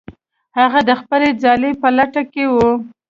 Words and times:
هغه 0.59 0.79
د 0.89 0.91
خپلې 1.01 1.29
ځالې 1.43 1.71
په 1.81 1.87
لټه 1.97 2.21
کې 2.33 2.43
و. 2.53 2.55